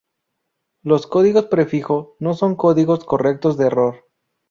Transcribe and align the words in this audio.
Los 0.81 1.05
códigos 1.05 1.45
prefijo 1.45 2.15
no 2.17 2.33
son 2.33 2.55
códigos 2.55 3.05
correctores 3.05 3.59
de 3.59 3.67
error. 3.67 4.05